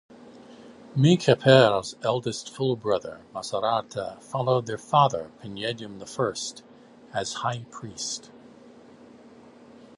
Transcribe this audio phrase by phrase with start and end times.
[0.97, 6.53] Menkheperre's eldest full brother Masaharta followed their father Pinedjem I
[7.19, 8.31] as High Priest.